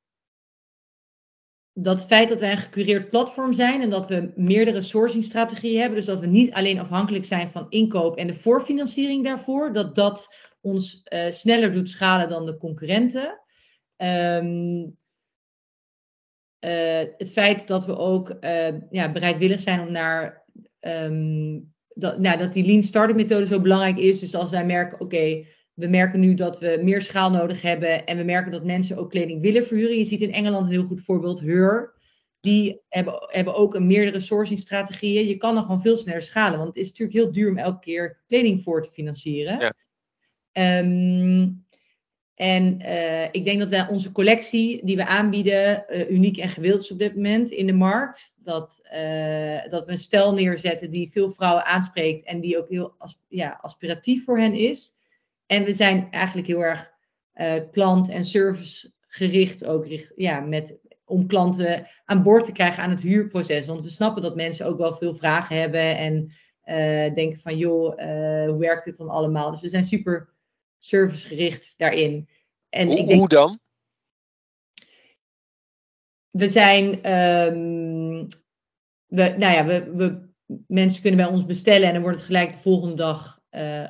[1.79, 6.07] dat feit dat wij een gecureerd platform zijn en dat we meerdere sourcingstrategieën hebben, dus
[6.07, 11.01] dat we niet alleen afhankelijk zijn van inkoop en de voorfinanciering daarvoor, dat dat ons
[11.13, 13.39] uh, sneller doet schalen dan de concurrenten.
[13.97, 14.97] Um,
[16.59, 20.45] uh, het feit dat we ook uh, ja, bereidwillig zijn om naar
[20.79, 24.19] um, dat, nou, dat die lean startup methode zo belangrijk is.
[24.19, 25.45] Dus als wij merken, oké,
[25.77, 29.09] we merken nu dat we meer schaal nodig hebben en we merken dat mensen ook
[29.09, 29.97] kleding willen verhuren.
[29.97, 31.93] Je ziet in Engeland een heel goed voorbeeld, Heur.
[32.39, 35.27] Die hebben, hebben ook een meerdere sourcingstrategieën.
[35.27, 37.79] Je kan dan gewoon veel sneller schalen, want het is natuurlijk heel duur om elke
[37.79, 39.59] keer kleding voor te financieren.
[39.59, 40.79] Ja.
[40.79, 41.65] Um,
[42.35, 46.81] en uh, ik denk dat wij onze collectie die we aanbieden uh, uniek en gewild
[46.81, 48.35] is op dit moment in de markt.
[48.37, 52.95] Dat, uh, dat we een stijl neerzetten die veel vrouwen aanspreekt en die ook heel
[52.97, 54.96] as, ja, aspiratief voor hen is.
[55.47, 56.91] En we zijn eigenlijk heel erg
[57.71, 63.01] klant- en servicegericht ook, richt, ja, met, om klanten aan boord te krijgen aan het
[63.01, 63.65] huurproces.
[63.65, 66.31] Want we snappen dat mensen ook wel veel vragen hebben en
[67.13, 67.97] denken van joh,
[68.47, 69.51] hoe werkt dit dan allemaal?
[69.51, 70.29] Dus we zijn super
[70.77, 72.29] servicegericht daarin.
[72.69, 73.60] En hoe, ik denk, hoe dan?
[76.29, 78.27] We zijn, um,
[79.05, 80.29] we, nou ja, we, we,
[80.67, 83.41] mensen kunnen bij ons bestellen en dan wordt het gelijk de volgende dag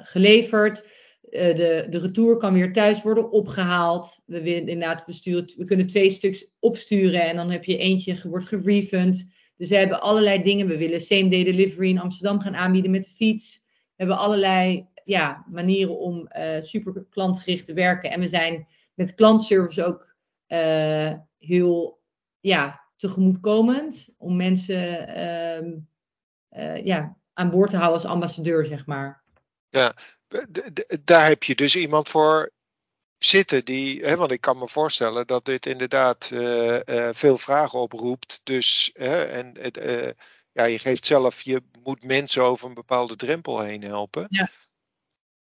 [0.02, 1.06] geleverd.
[1.30, 4.24] Uh, de, de retour kan weer thuis worden opgehaald.
[4.26, 9.32] We, inderdaad, we, we kunnen twee stuks opsturen en dan heb je eentje, wordt gerefund.
[9.58, 10.68] Dus we hebben allerlei dingen.
[10.68, 13.64] We willen same day delivery in Amsterdam gaan aanbieden met de fiets.
[13.66, 18.12] We hebben allerlei ja, manieren om uh, super klantgericht te werken.
[18.12, 20.16] En we zijn met klantservice ook
[20.48, 22.02] uh, heel
[22.40, 25.10] ja, tegemoetkomend om mensen
[26.58, 29.24] uh, ja, aan boord te houden als ambassadeur, zeg maar.
[29.70, 29.96] Ja,
[31.04, 32.52] daar heb je dus iemand voor
[33.18, 37.80] zitten die, hè, want ik kan me voorstellen dat dit inderdaad uh, uh, veel vragen
[37.80, 38.42] oproept.
[38.44, 39.54] Dus, en
[40.52, 44.26] ja, je geeft zelf, je moet mensen over een bepaalde drempel heen helpen.
[44.30, 44.50] Ja.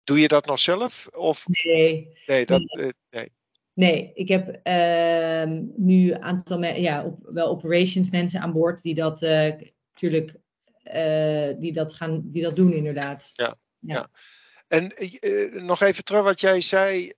[0.03, 1.07] Doe je dat nog zelf?
[1.07, 1.45] Of?
[1.47, 2.17] Nee.
[2.25, 2.93] Nee, dat, nee.
[3.09, 3.31] nee.
[3.73, 8.95] Nee, ik heb uh, nu een aantal ja, op, wel operations mensen aan boord die
[8.95, 10.35] dat natuurlijk
[11.59, 13.31] die dat gaan, die dat doen inderdaad.
[13.33, 13.57] Ja.
[13.79, 13.93] ja.
[13.93, 14.09] ja.
[14.75, 17.13] En uh, nog even terug wat jij zei.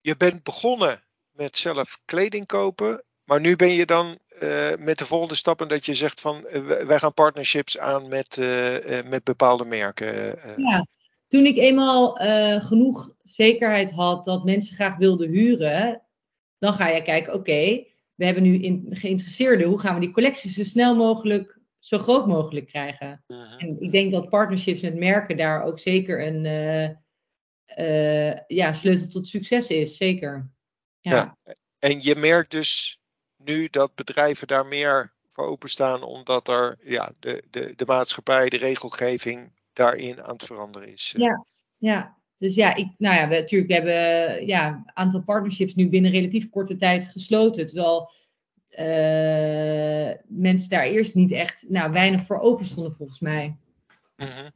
[0.00, 4.18] je bent begonnen met zelf kleding kopen, maar nu ben je dan
[4.78, 6.46] met de volgende stappen dat je zegt van
[6.86, 8.36] wij gaan partnerships aan met,
[9.08, 10.38] met bepaalde merken.
[10.56, 10.86] Ja,
[11.28, 12.12] toen ik eenmaal
[12.60, 16.02] genoeg zekerheid had dat mensen graag wilden huren,
[16.58, 20.64] dan ga je kijken, oké, we hebben nu geïnteresseerden, hoe gaan we die collectie zo
[20.64, 23.24] snel mogelijk, zo groot mogelijk krijgen?
[23.58, 26.88] En ik denk dat partnerships met merken daar ook zeker een uh,
[27.78, 30.50] uh, ja, sleutel tot succes is, zeker.
[31.00, 31.12] Ja.
[31.12, 31.54] ja.
[31.78, 32.98] En je merkt dus
[33.36, 38.56] nu dat bedrijven daar meer voor openstaan, omdat er ja, de, de, de maatschappij, de
[38.56, 41.12] regelgeving daarin aan het veranderen is.
[41.16, 41.22] Eh.
[41.22, 42.16] Ja, ja.
[42.38, 46.50] Dus ja, ik, nou ja, we natuurlijk hebben ja, een aantal partnerships nu binnen relatief
[46.50, 47.66] korte tijd gesloten.
[47.66, 48.12] Terwijl
[48.78, 53.56] uh, mensen daar eerst niet echt, nou, weinig voor open stonden volgens mij.
[54.16, 54.50] -hmm.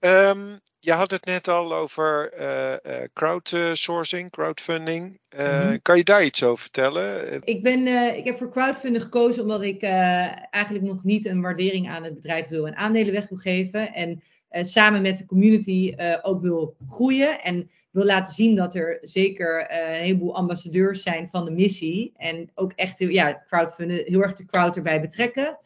[0.00, 5.18] um, je had het net al over uh, uh, crowdsourcing, crowdfunding.
[5.30, 5.82] Uh, mm-hmm.
[5.82, 7.40] Kan je daar iets over vertellen?
[7.44, 12.04] Ik, ben, ik heb voor crowdfunding gekozen omdat ik eigenlijk nog niet een waardering aan
[12.04, 13.92] het bedrijf wil en aandelen weg wil geven.
[13.92, 17.40] En samen met de community ook wil groeien.
[17.40, 22.12] En wil laten zien dat er zeker een heleboel ambassadeurs zijn van de missie.
[22.16, 25.58] En ook echt ja, crowdfunden, heel erg de crowd erbij betrekken.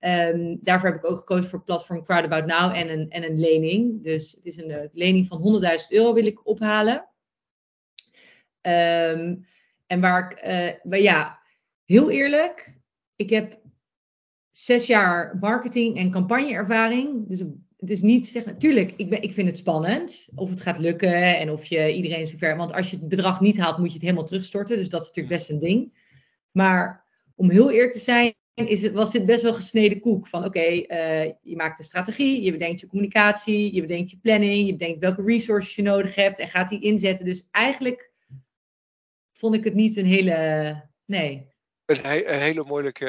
[0.00, 3.40] Um, daarvoor heb ik ook gekozen voor het platform Crowdabout Now en een, en een
[3.40, 4.02] lening.
[4.02, 7.08] Dus het is een uh, lening van 100.000 euro wil ik ophalen.
[8.62, 9.46] Um,
[9.86, 11.38] en waar ik, uh, maar ja,
[11.84, 12.78] heel eerlijk,
[13.16, 13.58] ik heb
[14.50, 17.28] zes jaar marketing en campagneervaring.
[17.28, 17.40] Dus
[17.76, 21.38] het is niet zeggen, natuurlijk, ik, ben, ik vind het spannend of het gaat lukken
[21.38, 22.56] en of je iedereen zover.
[22.56, 24.76] Want als je het bedrag niet haalt, moet je het helemaal terugstorten.
[24.76, 25.92] Dus dat is natuurlijk best een ding.
[26.50, 28.34] Maar om heel eerlijk te zijn,
[28.66, 30.28] is het, was dit best wel gesneden koek.
[30.28, 34.10] Van oké, okay, uh, eh, je maakt een strategie, je bedenkt je communicatie, je bedenkt
[34.10, 37.24] je planning, je bedenkt welke resources je nodig hebt en gaat die inzetten.
[37.24, 38.10] Dus eigenlijk
[39.32, 41.46] vond ik het niet een hele, nee.
[41.84, 43.04] Een, he een hele moeilijke,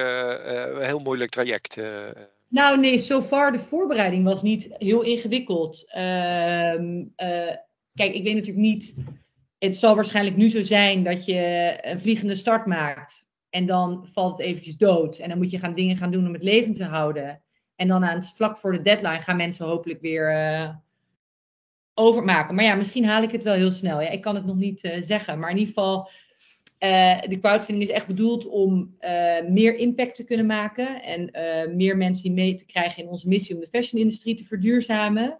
[0.46, 1.78] uh, een heel moeilijk traject.
[1.78, 2.10] Uh.
[2.48, 5.86] Nou nee, so far de voorbereiding was niet heel ingewikkeld.
[5.88, 7.04] Ehm,
[7.94, 8.96] kijk, ik weet natuurlijk niet,
[9.60, 13.29] het zal waarschijnlijk nu zo zijn dat je een vliegende start maakt.
[13.50, 15.18] En dan valt het eventjes dood.
[15.18, 17.44] En dan moet je gaan dingen gaan doen om het leven te houden.
[17.76, 20.70] En dan aan het vlak voor de deadline gaan mensen hopelijk weer uh,
[21.94, 22.56] overmaken.
[22.56, 24.02] Maar ja, misschien haal ik het wel heel snel.
[24.02, 25.40] Ja, ik kan het nog niet uh, zeggen.
[25.40, 26.10] Maar in ieder geval,
[26.84, 28.96] Uh, de crowdfunding is echt bedoeld om
[29.48, 31.32] meer impact te kunnen maken en
[31.76, 35.40] meer mensen mee te krijgen in onze missie om de fashion-industrie te verduurzamen.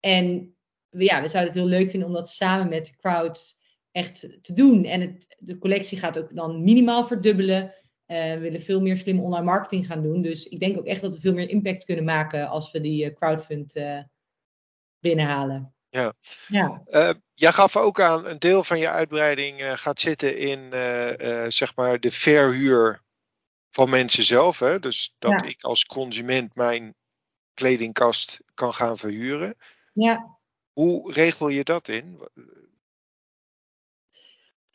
[0.00, 0.54] En
[0.90, 3.56] ja, we zouden het heel leuk vinden om dat samen met de crowd
[3.94, 4.84] echt te doen.
[4.84, 7.74] En het, de collectie gaat ook dan minimaal verdubbelen.
[8.06, 10.22] we willen veel meer slimme online marketing gaan doen.
[10.22, 13.12] Dus ik denk ook echt dat we veel meer impact kunnen maken als we die
[13.12, 13.80] crowdfund
[15.00, 15.74] binnenhalen.
[15.88, 16.14] Ja.
[16.48, 16.82] ja.
[16.86, 20.72] Uh, jij gaf ook aan, een deel van je uitbreiding gaat zitten in
[21.52, 23.02] zeg maar de verhuur
[23.70, 24.58] van mensen zelf.
[24.58, 24.78] Hè?
[24.78, 25.48] Dus dat ja.
[25.48, 26.94] ik als consument mijn
[27.54, 29.56] kledingkast kan gaan verhuren.
[29.92, 30.38] Ja.
[30.72, 32.28] Hoe regel je dat in?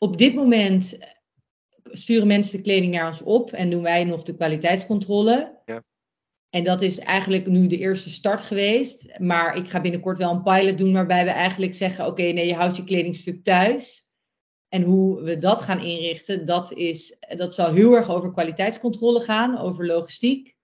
[0.02, 0.98] Op dit moment
[1.84, 5.58] sturen mensen de kleding naar ons op en doen wij nog de kwaliteitscontrole.
[5.64, 5.82] Ja.
[6.50, 9.18] En dat is eigenlijk nu de eerste start geweest.
[9.18, 12.54] Maar ik ga binnenkort wel een pilot doen waarbij we eigenlijk zeggen: oké, nee, je
[12.54, 14.08] houdt je kledingstuk thuis.
[14.68, 19.58] En hoe we dat gaan inrichten, dat, is, dat zal heel erg over kwaliteitscontrole gaan,
[19.58, 20.54] over logistiek.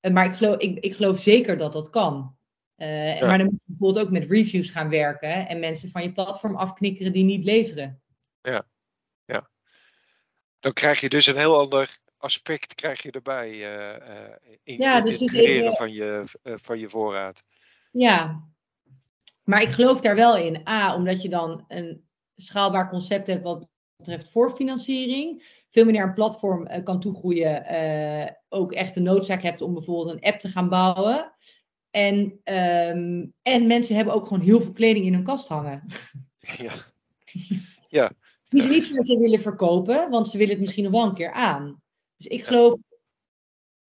[0.00, 2.36] Eh, maar ik geloof, ik, ik geloof zeker dat dat kan.
[2.76, 2.86] Uh,
[3.20, 6.56] Maar dan moet je bijvoorbeeld ook met reviews gaan werken en mensen van je platform
[6.56, 8.02] afknikkeren die niet leveren.
[8.42, 8.66] Ja,
[9.24, 9.50] ja.
[10.60, 15.20] Dan krijg je dus een heel ander aspect krijg je erbij uh, in, ja, dus
[15.20, 17.42] het creëren van, je, uh, van je voorraad.
[17.90, 18.44] Ja,
[19.44, 20.68] maar ik geloof daar wel in.
[20.68, 25.56] A, omdat je dan een schaalbaar concept hebt wat betreft voorfinanciering.
[25.70, 27.64] Veel meer naar een platform kan toegroeien.
[28.48, 31.32] ook echt de noodzaak hebt om bijvoorbeeld een app te gaan bouwen.
[31.90, 35.82] En, um, en mensen hebben ook gewoon heel veel kleding in hun kast hangen.
[36.56, 36.72] Ja.
[37.88, 38.12] ja.
[38.48, 41.14] Die ze niet per se willen verkopen, want ze willen het misschien nog wel een
[41.14, 41.82] keer aan.
[42.16, 42.80] Dus ik geloof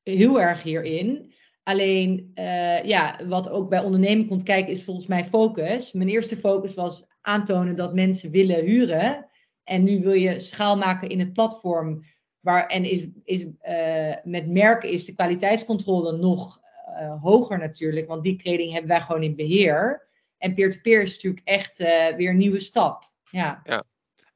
[0.03, 1.33] heel erg hierin.
[1.63, 5.91] Alleen, uh, ja, wat ook bij ondernemen komt kijken, is volgens mij focus.
[5.91, 9.29] Mijn eerste focus was aantonen dat mensen willen huren.
[9.63, 12.03] En nu wil je schaal maken in het platform.
[12.39, 18.07] Waar, en is, is, uh, met merken is de kwaliteitscontrole nog uh, hoger natuurlijk.
[18.07, 20.07] Want die kleding hebben wij gewoon in beheer.
[20.37, 21.77] En peer-to-peer -peer is natuurlijk echt
[22.17, 23.11] weer een nieuwe stap.
[23.31, 23.61] Ja.
[23.63, 23.83] ja.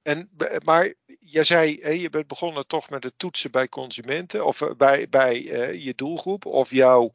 [0.03, 0.29] En,
[0.63, 5.09] maar jij zei, je bent begonnen toch met het toetsen bij consumenten of eh, bij,
[5.09, 7.13] bij uh, je doelgroep of jouw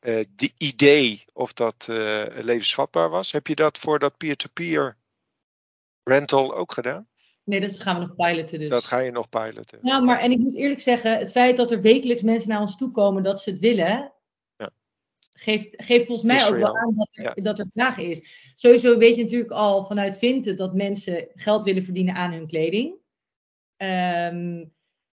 [0.00, 0.24] uh,
[0.56, 3.32] idee of dat uh, levensvatbaar was.
[3.32, 4.96] Heb je dat voor dat peer-to-peer
[6.02, 7.08] rental ook gedaan?
[7.44, 8.68] Nee, dat gaan we nog piloten dus.
[8.68, 9.78] Dat ga je nog piloten.
[9.82, 12.76] Ja, maar en ik moet eerlijk zeggen, het feit dat er wekelijks mensen naar ons
[12.76, 14.12] toe komen dat ze het willen,
[15.38, 18.52] geeft, geeft volgens mij ook wel aan dat er, dat er vraag is.
[18.54, 22.96] Sowieso weet je natuurlijk al vanuit Vinten dat mensen geld willen verdienen aan hun kleding.
[23.76, 24.72] Um,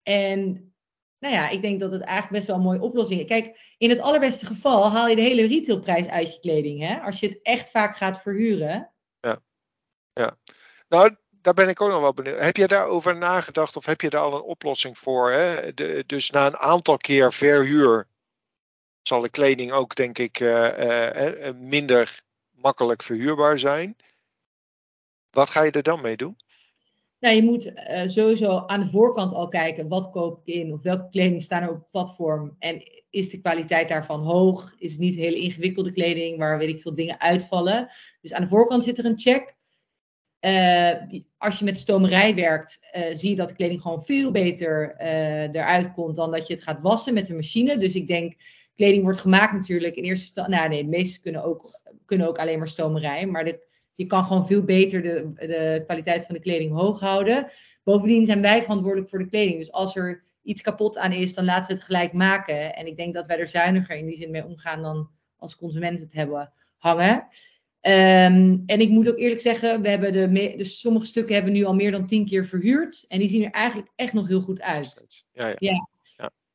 [0.02, 0.72] en
[1.18, 3.26] nou ja, ik denk dat het eigenlijk best wel een mooie oplossing is.
[3.26, 6.80] Kijk, in het allerbeste geval haal je de hele retailprijs uit je kleding.
[6.80, 7.00] Hè?
[7.00, 8.92] Als je het echt vaak gaat verhuren.
[9.20, 9.42] Ja,
[10.12, 10.36] ja.
[10.88, 12.40] Nou, daar ben ik ook nog wel benieuwd.
[12.40, 15.30] Heb je daarover nagedacht of heb je daar al een oplossing voor?
[15.30, 15.74] Hè?
[15.74, 18.07] De, dus na een aantal keer verhuur
[19.08, 23.96] zal de kleding ook, denk ik, uh, uh, minder makkelijk verhuurbaar zijn.
[25.30, 26.36] Wat ga je er dan mee doen?
[27.20, 27.72] Nou, je moet
[28.06, 31.70] sowieso aan de voorkant al kijken wat koop ik in of welke kleding staan er
[31.70, 34.74] op het platform en is de kwaliteit daarvan hoog?
[34.78, 37.90] Is het niet hele ingewikkelde kleding waar weet ik veel dingen uitvallen?
[38.20, 39.56] Dus aan de voorkant zit er een check.
[41.38, 42.78] Als je met stomerij werkt,
[43.12, 44.96] zie je dat de kleding gewoon veel beter
[45.52, 47.78] eruit komt dan dat je het gaat wassen met een machine.
[47.78, 48.34] Dus ik denk
[48.78, 50.54] kleding wordt gemaakt natuurlijk in eerste instantie.
[50.54, 53.26] Nou nee, de meeste kunnen ook, kunnen ook alleen maar stomerij.
[53.26, 57.46] Maar de, je kan gewoon veel beter de, de kwaliteit van de kleding hoog houden.
[57.84, 59.58] Bovendien zijn wij verantwoordelijk voor de kleding.
[59.58, 62.74] Dus als er iets kapot aan is, dan laten we het gelijk maken.
[62.74, 66.04] En ik denk dat wij er zuiniger in die zin mee omgaan dan als consumenten
[66.04, 67.26] het hebben hangen.
[67.82, 71.58] Um, en ik moet ook eerlijk zeggen, we hebben de dus sommige stukken hebben we
[71.58, 73.04] nu al meer dan tien keer verhuurd.
[73.08, 75.24] En die zien er eigenlijk echt nog heel goed uit.
[75.32, 75.56] Ja, ja.
[75.58, 75.88] ja.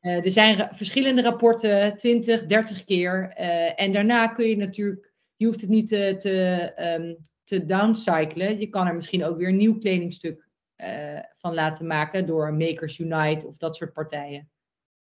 [0.04, 3.34] Uh, er zijn verschillende rapporten, 20, 30 keer.
[3.40, 8.60] Uh, en daarna kun je natuurlijk, je hoeft het niet te, te, um, te downcyclen.
[8.60, 13.00] Je kan er misschien ook weer een nieuw kledingstuk uh, van laten maken door Makers
[13.00, 14.52] Unite of dat soort partijen.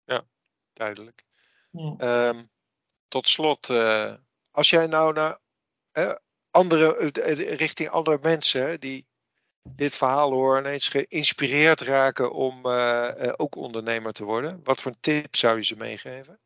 [0.05, 0.25] Ja,
[0.73, 1.25] duidelijk.
[1.71, 2.29] Ja.
[2.29, 2.51] Um,
[3.09, 3.71] tot slot,
[4.51, 5.39] als jij nou naar
[6.51, 7.11] andere,
[7.55, 9.07] richting andere mensen die
[9.63, 14.61] dit verhaal hoor ineens geïnspireerd raken om uh, uh, ook ondernemer te worden.
[14.65, 16.39] Wat voor tip zou je ze meegeven?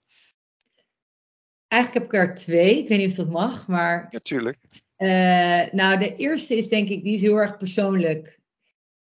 [1.68, 2.78] Eigenlijk heb ik er twee.
[2.78, 4.08] Ik weet niet of dat mag, maar.
[4.10, 4.58] Natuurlijk.
[4.98, 5.08] Uh,
[5.72, 8.40] nou, de eerste is denk ik, die is heel erg persoonlijk.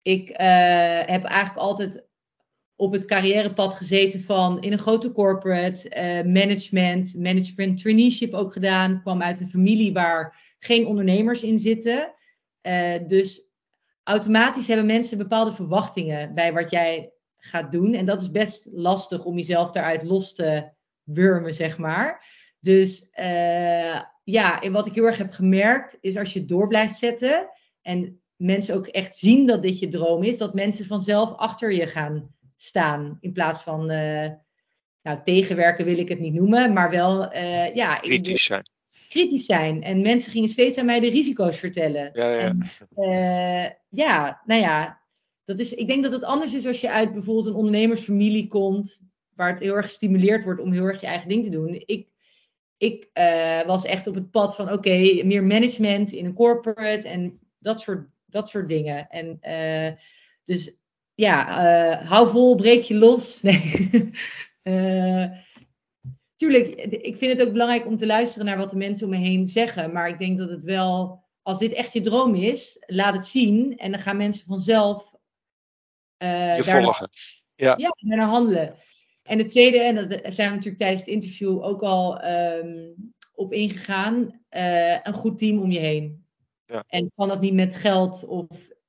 [0.01, 2.07] Ik heb eigenlijk altijd
[2.75, 5.89] op het carrièrepad gezeten van in een grote corporate,
[6.25, 9.01] management, management traineeship ook gedaan.
[9.01, 12.13] kwam uit een familie waar geen ondernemers in zitten.
[13.07, 13.44] dus
[14.05, 17.93] automatisch hebben mensen bepaalde verwachtingen bij wat jij gaat doen.
[17.93, 20.69] En dat is best lastig om jezelf daaruit los te
[21.03, 22.25] wurmen, zeg maar.
[22.59, 26.95] Dus uh, ja, en wat ik heel erg heb gemerkt, is als je door blijft
[26.95, 27.49] zetten
[27.81, 31.87] en mensen ook echt zien dat dit je droom is, dat mensen vanzelf achter je
[31.87, 33.17] gaan staan.
[33.19, 34.29] In plaats van, uh,
[35.01, 37.95] nou, tegenwerken wil ik het niet noemen, maar wel, uh, ja.
[37.95, 38.74] Kritisch zijn.
[39.15, 39.83] Kritisch zijn.
[39.83, 42.09] En mensen gingen steeds aan mij de risico's vertellen.
[42.13, 42.51] Ja, ja.
[42.95, 45.01] En, ja, nou ja,
[45.45, 49.01] dat is, ik denk dat het anders is als je uit bijvoorbeeld een ondernemersfamilie komt,
[49.35, 51.83] waar het heel erg gestimuleerd wordt om heel erg je eigen ding te doen.
[51.85, 52.07] Ik,
[52.77, 57.39] ik uh, was echt op het pad van oké, meer management in een corporate en
[57.59, 59.09] dat soort, dat soort dingen.
[59.09, 59.97] En uh,
[60.43, 60.77] dus
[61.13, 63.41] ja, hou vol, breek je los.
[64.63, 65.43] Nee.
[66.35, 69.17] Tuurlijk, ik vind het ook belangrijk om te luisteren naar wat de mensen om me
[69.17, 69.91] heen zeggen.
[69.91, 73.77] Maar ik denk dat het wel, als dit echt je droom is, laat het zien.
[73.77, 75.13] En dan gaan mensen vanzelf
[76.17, 77.09] je volgen.
[77.55, 77.73] Ja.
[77.77, 78.75] ja, naar handelen.
[79.23, 82.95] En het tweede, en daar zijn we natuurlijk tijdens het interview ook al um,
[83.33, 86.25] op ingegaan, uh, een goed team om je heen.
[86.65, 86.83] Ja.
[86.87, 88.47] En kan dat niet met geld of,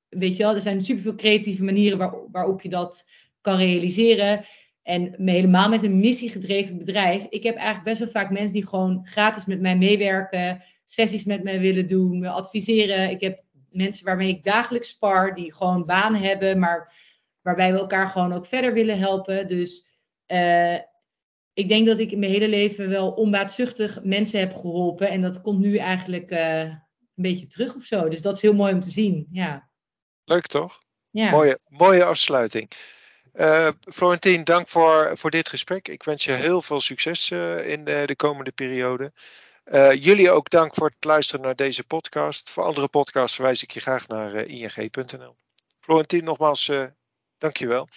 [0.09, 3.09] weet je wel, er zijn superveel creatieve manieren waar, waarop je dat
[3.41, 4.45] kan realiseren.
[4.87, 7.27] En helemaal met een missiegedreven bedrijf.
[7.29, 11.43] Ik heb eigenlijk best wel vaak mensen die gewoon gratis met mij meewerken, sessies met
[11.43, 13.11] mij willen doen, me adviseren.
[13.11, 16.93] Ik heb mensen waarmee ik dagelijks spar, die gewoon baan hebben, maar
[17.43, 19.49] waarbij we elkaar gewoon ook verder willen helpen.
[19.49, 19.87] Dus
[20.27, 20.75] uh,
[21.53, 25.09] ik denk dat ik in mijn hele leven wel onbaatzuchtig mensen heb geholpen.
[25.09, 26.81] En dat komt nu eigenlijk uh, een
[27.15, 28.09] beetje terug of zo.
[28.09, 29.27] Dus dat is heel mooi om te zien.
[29.31, 29.69] Ja.
[30.25, 30.79] Leuk toch?
[31.11, 31.31] Ja.
[31.31, 32.71] Mooie, mooie afsluiting.
[33.37, 35.89] Uh, Florentien, dank voor, voor dit gesprek.
[35.89, 39.13] Ik wens je heel veel succes uh, in de, de, komende periode.
[39.65, 42.51] Uh, jullie ook dank voor het luisteren naar deze podcast.
[42.51, 45.37] Voor andere podcasts verwijs ik je graag naar ing.nl.
[45.81, 46.71] Florentien, nogmaals,
[47.39, 47.89] dankjewel.